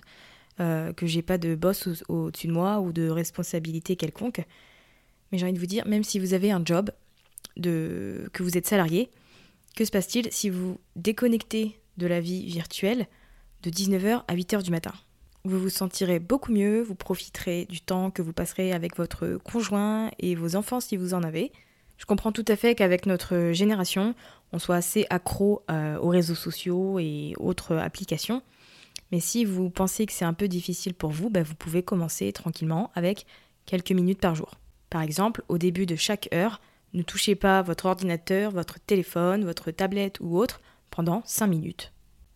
[0.60, 4.44] euh, que j'ai pas de boss au-dessus de moi ou de responsabilité quelconque.
[5.30, 6.90] Mais j'ai envie de vous dire, même si vous avez un job,
[7.56, 9.10] de, que vous êtes salarié,
[9.76, 13.06] que se passe-t-il si vous déconnectez de la vie virtuelle
[13.62, 14.92] de 19h à 8h du matin?
[15.44, 20.10] Vous vous sentirez beaucoup mieux, vous profiterez du temps que vous passerez avec votre conjoint
[20.20, 21.50] et vos enfants si vous en avez.
[21.98, 24.14] Je comprends tout à fait qu'avec notre génération,
[24.52, 28.42] on soit assez accro euh, aux réseaux sociaux et autres applications.
[29.10, 32.32] Mais si vous pensez que c'est un peu difficile pour vous, bah, vous pouvez commencer
[32.32, 33.26] tranquillement avec
[33.66, 34.52] quelques minutes par jour.
[34.90, 36.60] Par exemple, au début de chaque heure,
[36.92, 41.92] ne touchez pas votre ordinateur, votre téléphone, votre tablette ou autre pendant 5 minutes.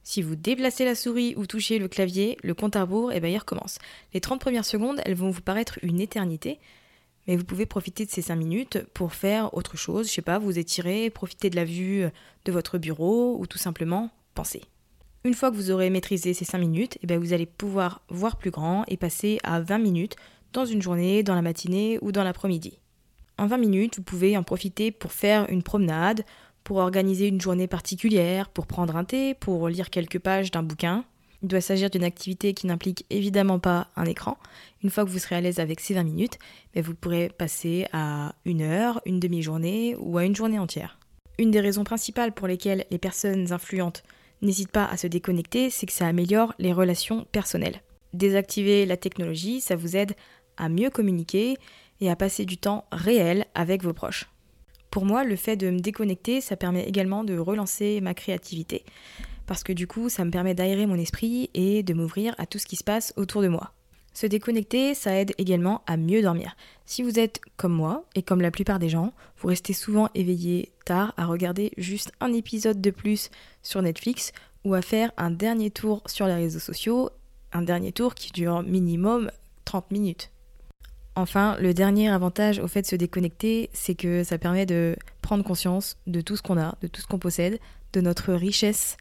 [0.08, 3.28] Si vous déplacez la souris ou touchez le clavier, le compte à rebours, eh bien,
[3.28, 3.80] il recommence.
[4.14, 6.60] Les 30 premières secondes, elles vont vous paraître une éternité,
[7.26, 10.38] mais vous pouvez profiter de ces 5 minutes pour faire autre chose, je sais pas,
[10.38, 12.04] vous étirer, profiter de la vue
[12.44, 14.62] de votre bureau ou tout simplement penser.
[15.24, 18.36] Une fois que vous aurez maîtrisé ces 5 minutes, eh bien, vous allez pouvoir voir
[18.36, 20.14] plus grand et passer à 20 minutes
[20.52, 22.78] dans une journée, dans la matinée ou dans l'après-midi.
[23.38, 26.24] En 20 minutes, vous pouvez en profiter pour faire une promenade,
[26.66, 31.04] pour organiser une journée particulière, pour prendre un thé, pour lire quelques pages d'un bouquin.
[31.40, 34.36] Il doit s'agir d'une activité qui n'implique évidemment pas un écran.
[34.82, 36.38] Une fois que vous serez à l'aise avec ces 20 minutes,
[36.74, 40.98] vous pourrez passer à une heure, une demi-journée ou à une journée entière.
[41.38, 44.02] Une des raisons principales pour lesquelles les personnes influentes
[44.42, 47.80] n'hésitent pas à se déconnecter, c'est que ça améliore les relations personnelles.
[48.12, 50.16] Désactiver la technologie, ça vous aide
[50.56, 51.58] à mieux communiquer
[52.00, 54.26] et à passer du temps réel avec vos proches.
[54.96, 58.82] Pour moi, le fait de me déconnecter, ça permet également de relancer ma créativité,
[59.44, 62.58] parce que du coup, ça me permet d'aérer mon esprit et de m'ouvrir à tout
[62.58, 63.74] ce qui se passe autour de moi.
[64.14, 66.56] Se déconnecter, ça aide également à mieux dormir.
[66.86, 70.72] Si vous êtes comme moi, et comme la plupart des gens, vous restez souvent éveillé
[70.86, 73.30] tard à regarder juste un épisode de plus
[73.62, 74.32] sur Netflix
[74.64, 77.10] ou à faire un dernier tour sur les réseaux sociaux,
[77.52, 79.30] un dernier tour qui dure minimum
[79.66, 80.30] 30 minutes.
[81.18, 85.42] Enfin, le dernier avantage au fait de se déconnecter, c'est que ça permet de prendre
[85.42, 87.58] conscience de tout ce qu'on a, de tout ce qu'on possède,
[87.94, 88.98] de notre richesse,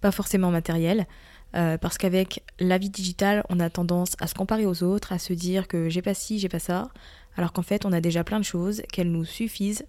[0.00, 1.06] pas forcément matérielle,
[1.54, 5.20] euh, parce qu'avec la vie digitale, on a tendance à se comparer aux autres, à
[5.20, 6.88] se dire que j'ai pas ci, j'ai pas ça,
[7.36, 9.86] alors qu'en fait, on a déjà plein de choses, qu'elles nous suffisent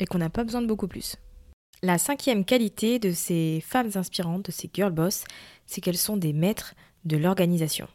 [0.00, 1.14] et qu'on n'a pas besoin de beaucoup plus.
[1.82, 5.22] La cinquième qualité de ces femmes inspirantes, de ces girl boss,
[5.66, 7.86] c'est qu'elles sont des maîtres de l'organisation.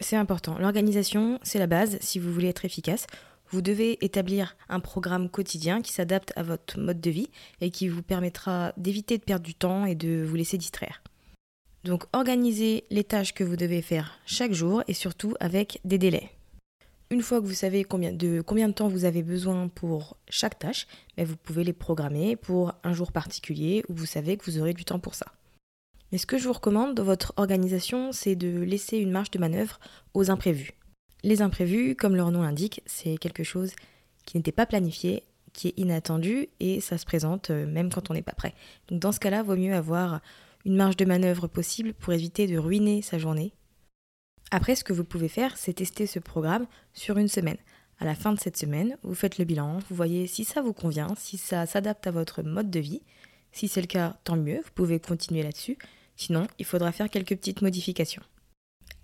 [0.00, 0.58] C'est important.
[0.58, 3.06] L'organisation, c'est la base si vous voulez être efficace.
[3.50, 7.28] Vous devez établir un programme quotidien qui s'adapte à votre mode de vie
[7.60, 11.02] et qui vous permettra d'éviter de perdre du temps et de vous laisser distraire.
[11.84, 16.30] Donc organisez les tâches que vous devez faire chaque jour et surtout avec des délais.
[17.10, 20.58] Une fois que vous savez combien de, combien de temps vous avez besoin pour chaque
[20.58, 20.86] tâche,
[21.16, 24.74] ben, vous pouvez les programmer pour un jour particulier où vous savez que vous aurez
[24.74, 25.26] du temps pour ça.
[26.12, 29.38] Mais ce que je vous recommande dans votre organisation, c'est de laisser une marge de
[29.38, 29.78] manœuvre
[30.14, 30.72] aux imprévus.
[31.22, 33.72] Les imprévus, comme leur nom l'indique, c'est quelque chose
[34.24, 38.14] qui n'était pas planifié, qui est inattendu et ça se présente euh, même quand on
[38.14, 38.54] n'est pas prêt.
[38.88, 40.20] Donc dans ce cas-là, vaut mieux avoir
[40.64, 43.52] une marge de manœuvre possible pour éviter de ruiner sa journée.
[44.50, 47.56] Après, ce que vous pouvez faire, c'est tester ce programme sur une semaine.
[47.98, 50.72] À la fin de cette semaine, vous faites le bilan, vous voyez si ça vous
[50.72, 53.02] convient, si ça s'adapte à votre mode de vie.
[53.52, 55.76] Si c'est le cas, tant mieux, vous pouvez continuer là-dessus.
[56.20, 58.20] Sinon, il faudra faire quelques petites modifications.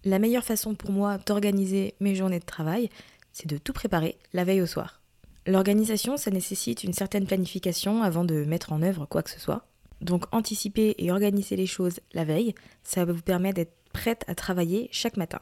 [0.04, 2.90] La meilleure façon pour moi d'organiser mes journées de travail,
[3.32, 5.00] c'est de tout préparer la veille au soir.
[5.46, 9.66] L'organisation, ça nécessite une certaine planification avant de mettre en œuvre quoi que ce soit.
[10.02, 14.90] Donc anticiper et organiser les choses la veille, ça vous permet d'être prête à travailler
[14.92, 15.40] chaque matin.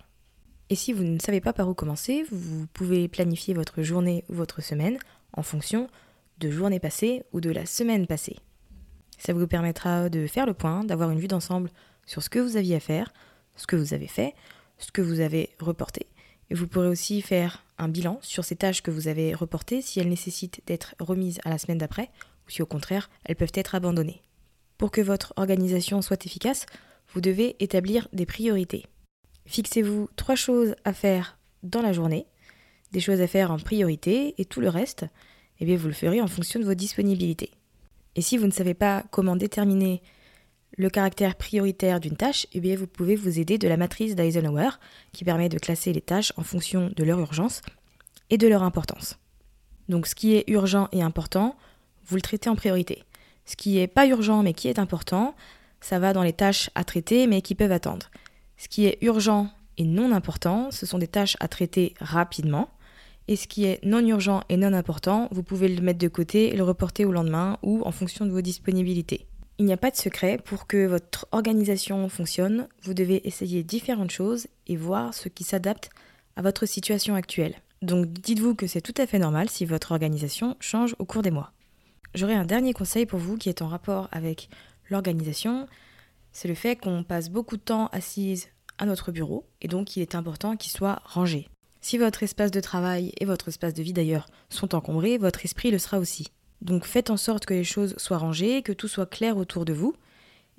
[0.71, 4.35] Et si vous ne savez pas par où commencer, vous pouvez planifier votre journée ou
[4.35, 4.99] votre semaine
[5.33, 5.89] en fonction
[6.39, 8.37] de journée passée ou de la semaine passée.
[9.19, 11.71] Ça vous permettra de faire le point, d'avoir une vue d'ensemble
[12.07, 13.13] sur ce que vous aviez à faire,
[13.57, 14.35] ce que vous avez fait,
[14.79, 16.07] ce que vous avez reporté.
[16.51, 20.01] Et vous pourrez aussi faire un bilan sur ces tâches que vous avez reportées si
[20.01, 22.11] elles nécessitent d'être remises à la semaine d'après
[22.47, 24.23] ou si au contraire elles peuvent être abandonnées.
[24.77, 26.67] Pour que votre organisation soit efficace,
[27.13, 28.87] vous devez établir des priorités.
[29.47, 32.27] Fixez-vous trois choses à faire dans la journée,
[32.93, 35.07] des choses à faire en priorité et tout le reste,
[35.61, 37.51] eh bien vous le ferez en fonction de vos disponibilités.
[38.17, 40.03] Et si vous ne savez pas comment déterminer
[40.77, 44.71] le caractère prioritaire d'une tâche, eh bien vous pouvez vous aider de la matrice d'Eisenhower
[45.13, 47.61] qui permet de classer les tâches en fonction de leur urgence
[48.31, 49.19] et de leur importance.
[49.89, 51.57] Donc ce qui est urgent et important,
[52.07, 53.05] vous le traitez en priorité.
[53.45, 55.35] Ce qui est pas urgent mais qui est important,
[55.81, 58.11] ça va dans les tâches à traiter mais qui peuvent attendre.
[58.57, 62.71] Ce qui est urgent et non important, ce sont des tâches à traiter rapidement.
[63.27, 66.53] Et ce qui est non urgent et non important, vous pouvez le mettre de côté
[66.53, 69.27] et le reporter au lendemain ou en fonction de vos disponibilités.
[69.59, 74.11] Il n'y a pas de secret, pour que votre organisation fonctionne, vous devez essayer différentes
[74.11, 75.91] choses et voir ce qui s'adapte
[76.37, 77.55] à votre situation actuelle.
[77.81, 81.31] Donc dites-vous que c'est tout à fait normal si votre organisation change au cours des
[81.31, 81.53] mois.
[82.15, 84.49] J'aurais un dernier conseil pour vous qui est en rapport avec
[84.91, 85.67] l'organisation,
[86.33, 90.03] c'est le fait qu'on passe beaucoup de temps assise à notre bureau et donc il
[90.03, 91.49] est important qu'il soit rangé.
[91.87, 95.71] Si votre espace de travail et votre espace de vie d'ailleurs sont encombrés, votre esprit
[95.71, 96.29] le sera aussi.
[96.63, 99.75] Donc faites en sorte que les choses soient rangées, que tout soit clair autour de
[99.75, 99.93] vous,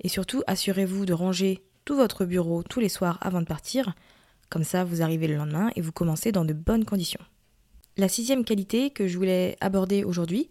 [0.04, 3.96] et surtout assurez-vous de ranger tout votre bureau tous les soirs avant de partir,
[4.50, 7.24] comme ça vous arrivez le lendemain et vous commencez dans de bonnes conditions.
[7.96, 10.48] La sixième qualité que je voulais aborder aujourd'hui,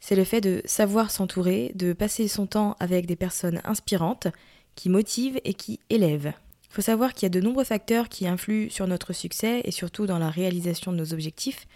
[0.00, 4.28] c'est le fait de savoir s'entourer, de passer son temps avec des personnes inspirantes,
[4.74, 6.32] qui motivent et qui élèvent.
[6.78, 9.72] Il faut savoir qu'il y a de nombreux facteurs qui influent sur notre succès et
[9.72, 11.66] surtout dans la réalisation de nos objectifs,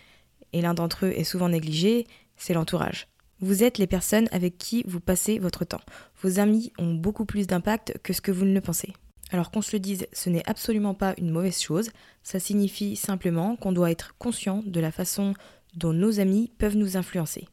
[0.52, 3.08] et l'un d'entre eux est souvent négligé, c'est l'entourage.
[3.40, 5.80] Vous êtes les personnes avec qui vous passez votre temps.
[6.22, 8.92] Vos amis ont beaucoup plus d'impact que ce que vous ne le pensez.
[9.32, 11.90] Alors qu'on se le dise, ce n'est absolument pas une mauvaise chose,
[12.22, 15.34] ça signifie simplement qu'on doit être conscient de la façon
[15.74, 17.48] dont nos amis peuvent nous influencer.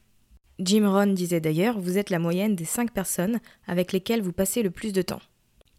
[0.60, 4.62] Jim Rohn disait d'ailleurs, vous êtes la moyenne des 5 personnes avec lesquelles vous passez
[4.62, 5.22] le plus de temps.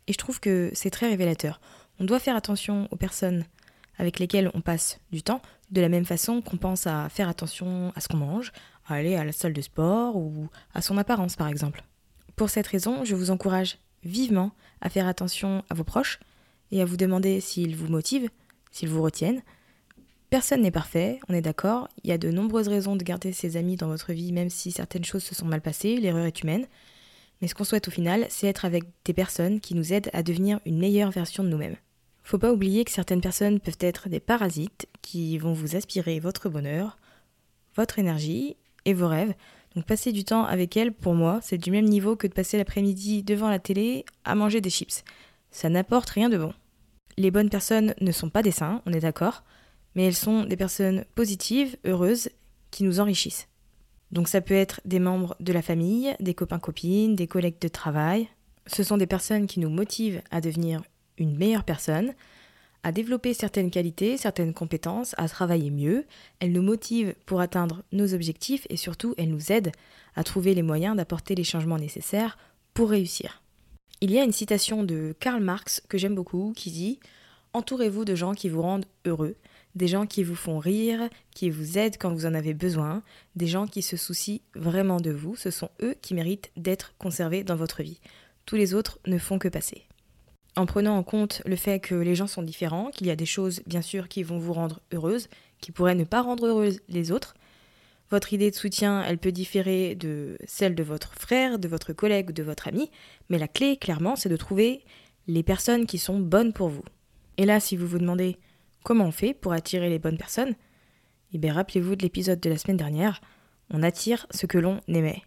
[0.06, 1.60] Et je trouve que c'est très révélateur.
[1.98, 3.44] On doit faire attention aux personnes
[3.98, 7.92] avec lesquelles on passe du temps, de la même façon qu'on pense à faire attention
[7.94, 8.52] à ce qu'on mange,
[8.86, 11.84] à aller à la salle de sport ou à son apparence par exemple.
[12.34, 16.18] Pour cette raison, je vous encourage vivement à faire attention à vos proches
[16.70, 18.30] et à vous demander s'ils vous motivent,
[18.70, 19.42] s'ils vous retiennent.
[20.30, 23.56] Personne n'est parfait, on est d'accord, il y a de nombreuses raisons de garder ses
[23.56, 26.66] amis dans votre vie même si certaines choses se sont mal passées, l'erreur est humaine,
[27.40, 30.22] mais ce qu'on souhaite au final, c'est être avec des personnes qui nous aident à
[30.22, 31.76] devenir une meilleure version de nous-mêmes.
[32.22, 36.48] Faut pas oublier que certaines personnes peuvent être des parasites qui vont vous aspirer votre
[36.48, 36.98] bonheur,
[37.76, 39.35] votre énergie et vos rêves.
[39.74, 42.59] Donc passer du temps avec elles, pour moi, c'est du même niveau que de passer
[42.59, 45.05] l'après-midi devant la télé à manger des chips.
[45.50, 46.53] Ça n'apporte rien de bon.
[47.16, 49.42] Les bonnes personnes ne sont pas des saints, on est d'accord,
[49.94, 52.31] mais elles sont des personnes positives, heureuses,
[52.70, 53.48] qui nous enrichissent.
[54.12, 58.28] Donc ça peut être des membres de la famille, des copains-copines, des collègues de travail.
[58.66, 60.82] Ce sont des personnes qui nous motivent à devenir
[61.18, 62.14] une meilleure personne,
[62.82, 66.06] à développer certaines qualités, certaines compétences, à travailler mieux.
[66.40, 69.72] Elles nous motivent pour atteindre nos objectifs et surtout elles nous aident
[70.16, 72.38] à trouver les moyens d'apporter les changements nécessaires
[72.74, 73.42] pour réussir.
[74.00, 77.00] Il y a une citation de Karl Marx que j'aime beaucoup qui dit
[77.52, 79.36] Entourez-vous de gens qui vous rendent heureux,
[79.74, 83.02] des gens qui vous font rire, qui vous aident quand vous en avez besoin,
[83.37, 87.44] des gens qui se soucient vraiment de vous, ce sont eux qui méritent d'être conservés
[87.44, 88.00] dans votre vie.
[88.46, 89.87] Tous les autres ne font que passer.
[90.56, 93.26] En prenant en compte le fait que les gens sont différents, qu'il y a des
[93.26, 95.28] choses bien sûr qui vont vous rendre heureuse,
[95.61, 97.35] qui pourraient ne pas rendre heureuse les autres,
[98.11, 102.30] votre idée de soutien, elle peut différer de celle de votre frère, de votre collègue
[102.30, 102.90] ou de votre ami,
[103.28, 104.83] mais la clé, clairement, c'est de trouver
[105.28, 106.85] les personnes qui sont bonnes pour vous.
[107.37, 108.37] Et là, si vous vous demandez
[108.82, 110.54] Comment on fait pour attirer les bonnes personnes?
[111.32, 113.20] Eh bien, rappelez-vous de l'épisode de la semaine dernière,
[113.70, 115.22] on attire ce que l'on aimait.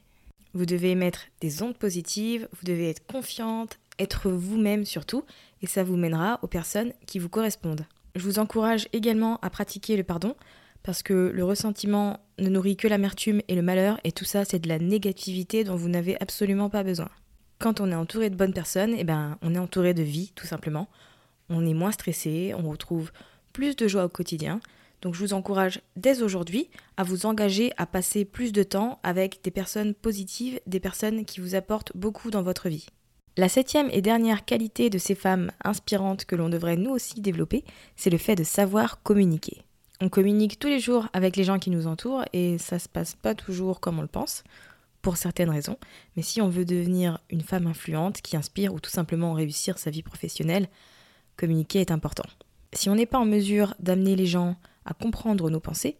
[0.53, 5.23] Vous devez émettre des ondes positives, vous devez être confiante, être vous-même surtout,
[5.61, 7.85] et ça vous mènera aux personnes qui vous correspondent.
[8.15, 10.35] Je vous encourage également à pratiquer le pardon,
[10.81, 14.59] parce que le ressentiment ne nourrit que l'amertume et le malheur, et tout ça c'est
[14.59, 17.09] de la négativité dont vous n'avez absolument pas besoin.
[17.59, 20.47] Quand on est entouré de bonnes personnes, eh ben, on est entouré de vie, tout
[20.47, 20.89] simplement.
[21.49, 23.11] On est moins stressé, on retrouve
[23.53, 24.59] plus de joie au quotidien.
[25.01, 29.39] Donc je vous encourage dès aujourd'hui à vous engager à passer plus de temps avec
[29.43, 32.87] des personnes positives, des personnes qui vous apportent beaucoup dans votre vie.
[33.35, 37.63] La septième et dernière qualité de ces femmes inspirantes que l'on devrait nous aussi développer,
[37.95, 39.63] c'est le fait de savoir communiquer.
[40.01, 43.15] On communique tous les jours avec les gens qui nous entourent et ça se passe
[43.15, 44.43] pas toujours comme on le pense,
[45.01, 45.77] pour certaines raisons,
[46.15, 49.91] mais si on veut devenir une femme influente qui inspire ou tout simplement réussir sa
[49.91, 50.69] vie professionnelle,
[51.35, 52.23] communiquer est important.
[52.73, 54.55] Si on n'est pas en mesure d'amener les gens
[54.85, 55.97] à comprendre nos pensées,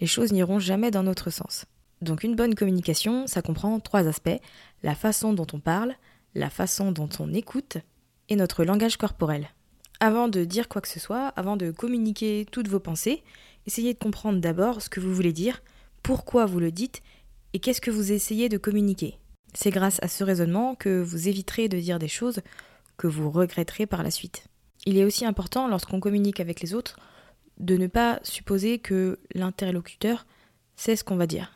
[0.00, 1.66] les choses n'iront jamais dans notre sens.
[2.02, 4.40] Donc une bonne communication, ça comprend trois aspects,
[4.82, 5.94] la façon dont on parle,
[6.34, 7.78] la façon dont on écoute
[8.28, 9.50] et notre langage corporel.
[10.00, 13.22] Avant de dire quoi que ce soit, avant de communiquer toutes vos pensées,
[13.66, 15.62] essayez de comprendre d'abord ce que vous voulez dire,
[16.02, 17.02] pourquoi vous le dites
[17.52, 19.18] et qu'est-ce que vous essayez de communiquer.
[19.52, 22.40] C'est grâce à ce raisonnement que vous éviterez de dire des choses
[22.96, 24.49] que vous regretterez par la suite.
[24.86, 26.98] Il est aussi important, lorsqu'on communique avec les autres,
[27.58, 30.26] de ne pas supposer que l'interlocuteur
[30.76, 31.52] sait ce qu'on va dire.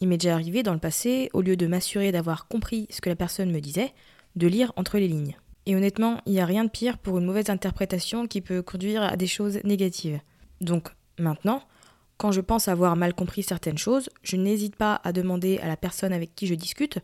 [0.00, 3.08] Il m'est déjà arrivé dans le passé, au lieu de m'assurer d'avoir compris ce que
[3.08, 3.92] la personne me disait,
[4.36, 5.36] de lire entre les lignes.
[5.66, 9.02] Et honnêtement, il n'y a rien de pire pour une mauvaise interprétation qui peut conduire
[9.02, 10.20] à des choses négatives.
[10.60, 11.62] Donc maintenant,
[12.16, 15.76] quand je pense avoir mal compris certaines choses, je n'hésite pas à demander à la
[15.76, 16.98] personne avec qui je discute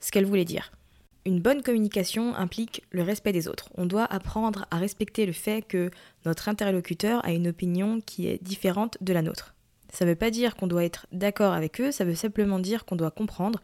[0.00, 0.72] ce qu'elle voulait dire.
[1.26, 3.68] Une bonne communication implique le respect des autres.
[3.76, 5.90] On doit apprendre à respecter le fait que
[6.24, 9.54] notre interlocuteur a une opinion qui est différente de la nôtre.
[9.92, 12.86] Ça ne veut pas dire qu'on doit être d'accord avec eux, ça veut simplement dire
[12.86, 13.60] qu'on doit comprendre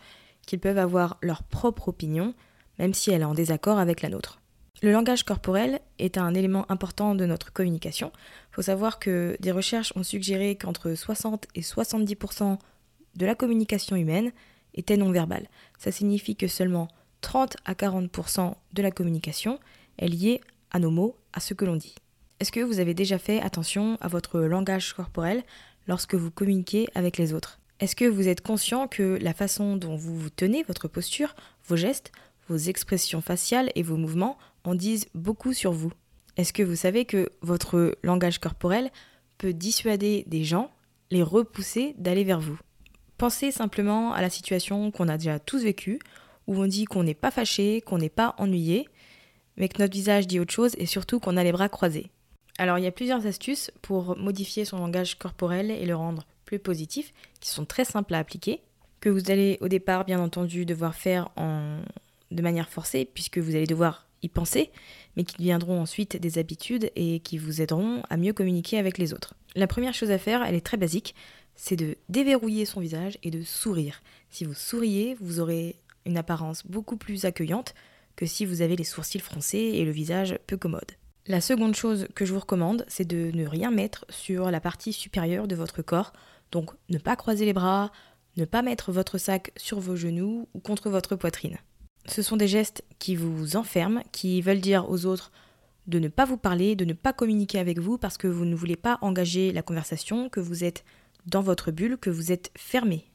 [0.47, 2.35] qu'ils peuvent avoir leur propre opinion,
[2.79, 4.40] même si elle est en désaccord avec la nôtre.
[4.83, 8.12] Le langage corporel est un élément important de notre communication.
[8.53, 12.59] Il faut savoir que des recherches ont suggéré qu'entre 60 et 70%
[13.14, 14.33] de la communication humaine
[14.75, 15.49] était non verbale.
[15.79, 16.88] Ça signifie que seulement
[17.26, 19.58] 30 à 40% de la communication
[19.98, 21.96] est liée à nos mots, à ce que l'on dit.
[22.38, 25.42] Est-ce que vous avez déjà fait attention à votre langage corporel
[25.88, 27.58] lorsque vous communiquez avec les autres?
[27.80, 31.34] Est-ce que vous êtes conscient que la façon dont vous vous tenez, votre posture,
[31.66, 32.12] vos gestes,
[32.48, 35.92] vos expressions faciales et vos mouvements en disent beaucoup sur vous?
[36.36, 38.92] Est-ce que vous savez que votre langage corporel
[39.36, 40.70] peut dissuader des gens,
[41.10, 42.58] les repousser d'aller vers vous?
[43.18, 45.98] Pensez simplement à la situation qu'on a déjà tous vécue,
[46.46, 48.88] où on dit qu'on n'est pas fâché, qu'on n'est pas ennuyé,
[49.56, 52.11] mais que notre visage dit autre chose et surtout qu'on a les bras croisés.
[52.59, 56.59] Alors il y a plusieurs astuces pour modifier son langage corporel et le rendre plus
[56.59, 58.61] positif, qui sont très simples à appliquer,
[59.00, 61.80] que vous allez au départ bien entendu devoir faire en...
[62.30, 64.70] de manière forcée, puisque vous allez devoir y penser,
[65.16, 69.12] mais qui deviendront ensuite des habitudes et qui vous aideront à mieux communiquer avec les
[69.12, 69.35] autres.
[69.54, 71.14] La première chose à faire, elle est très basique,
[71.54, 74.02] c'est de déverrouiller son visage et de sourire.
[74.30, 75.76] Si vous souriez, vous aurez
[76.07, 77.75] une apparence beaucoup plus accueillante
[78.16, 80.92] que si vous avez les sourcils froncés et le visage peu commode.
[81.27, 84.92] La seconde chose que je vous recommande, c'est de ne rien mettre sur la partie
[84.92, 86.12] supérieure de votre corps.
[86.53, 87.90] Donc ne pas croiser les bras,
[88.37, 91.59] ne pas mettre votre sac sur vos genoux ou contre votre poitrine.
[92.07, 95.33] Ce sont des gestes qui vous enferment, qui veulent dire aux autres
[95.88, 98.55] de ne pas vous parler, de ne pas communiquer avec vous parce que vous ne
[98.55, 100.85] voulez pas engager la conversation, que vous êtes
[101.27, 103.11] dans votre bulle, que vous êtes fermé.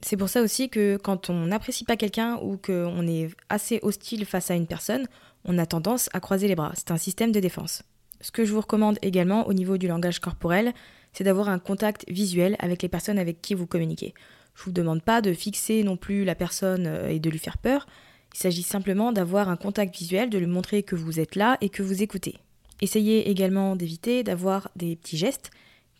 [0.00, 4.24] C'est pour ça aussi que quand on n'apprécie pas quelqu'un ou qu'on est assez hostile
[4.26, 5.06] face à une personne,
[5.44, 6.72] on a tendance à croiser les bras.
[6.74, 7.82] C'est un système de défense.
[8.20, 10.72] Ce que je vous recommande également au niveau du langage corporel,
[11.12, 14.14] c'est d'avoir un contact visuel avec les personnes avec qui vous communiquez.
[14.54, 17.38] Je ne vous demande pas de fixer non plus la personne euh, et de lui
[17.38, 17.86] faire peur.
[18.34, 21.68] Il s'agit simplement d'avoir un contact visuel, de lui montrer que vous êtes là et
[21.68, 22.38] que vous écoutez.
[22.82, 25.50] Essayez également d'éviter d'avoir des petits gestes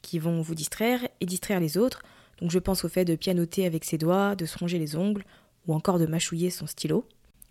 [0.03, 2.03] qui vont vous distraire et distraire les autres.
[2.41, 5.25] Donc je pense au fait de pianoter avec ses doigts, de songer les ongles
[5.67, 7.05] ou encore de mâchouiller son stylo.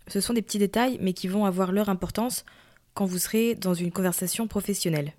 [0.08, 2.44] Ce sont des petits détails, mais qui vont avoir leur importance
[2.94, 5.12] quand vous serez dans une conversation professionnelle.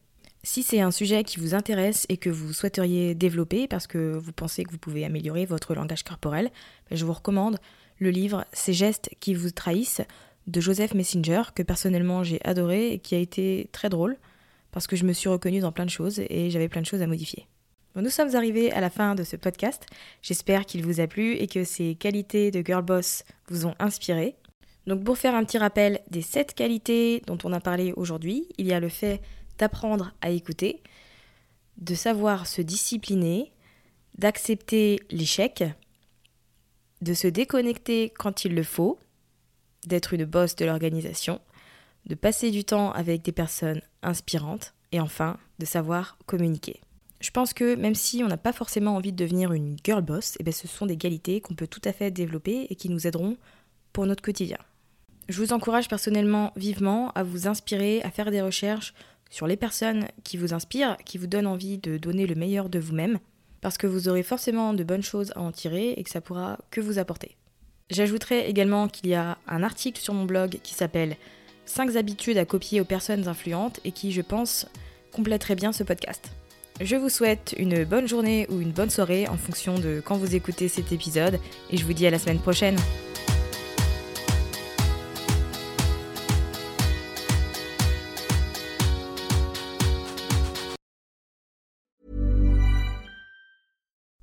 [0.44, 4.32] Si c'est un sujet qui vous intéresse et que vous souhaiteriez développer parce que vous
[4.32, 6.52] pensez que vous pouvez améliorer votre langage corporel,
[6.90, 7.60] ben, je vous recommande
[8.00, 10.02] le livre Ces gestes qui vous trahissent
[10.48, 14.18] de Joseph Messenger, que personnellement j'ai adoré et qui a été très drôle
[14.72, 17.02] parce que je me suis reconnue dans plein de choses et j'avais plein de choses
[17.02, 17.48] à modifier.
[18.02, 19.86] Nous sommes arrivés à la fin de ce podcast.
[20.22, 24.36] J'espère qu'il vous a plu et que ces qualités de girl boss vous ont inspiré.
[24.86, 28.68] Donc pour faire un petit rappel des sept qualités dont on a parlé aujourd'hui, il
[28.68, 29.22] y a le fait
[29.58, 30.82] d'apprendre à écouter,
[31.78, 33.52] de savoir se discipliner,
[34.18, 35.64] d'accepter l'échec,
[37.02, 39.00] de se déconnecter quand il le faut,
[39.86, 41.42] d'être une boss de l'organisation,
[42.06, 46.80] de passer du temps avec des personnes inspirantes et enfin de savoir communiquer.
[47.20, 50.36] Je pense que même si on n'a pas forcément envie de devenir une girl boss,
[50.40, 53.08] eh bien ce sont des qualités qu'on peut tout à fait développer et qui nous
[53.08, 53.38] aideront
[53.92, 54.60] pour notre quotidien.
[55.28, 58.94] Je vous encourage personnellement vivement à vous inspirer, à faire des recherches
[59.30, 62.80] sur les personnes qui vous inspirent, qui vous donnent envie de donner le meilleur de
[62.80, 63.20] vous-même,
[63.62, 66.60] parce que vous aurez forcément de bonnes choses à en tirer et que ça pourra
[66.72, 67.36] que vous apporter.
[67.90, 71.18] J'ajouterai également qu'il y a un article sur mon blog qui s'appelle
[71.66, 74.68] 5 habitudes à copier aux personnes influentes et qui, je pense,
[75.12, 76.32] compléterait bien ce podcast.
[76.80, 80.36] Je vous souhaite une bonne journée ou une bonne soirée en fonction de quand vous
[80.36, 81.40] écoutez cet épisode
[81.72, 82.78] et je vous dis à la semaine prochaine.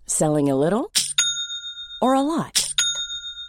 [0.07, 0.89] Selling a little
[2.01, 2.64] or a lot?